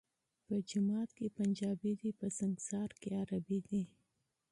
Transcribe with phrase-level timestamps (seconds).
[0.45, 3.83] په جماعت کي پنجابی دی، په سنګسار کي عربی دی